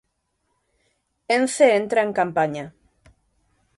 [1.35, 2.71] 'Ence entra en campaña'.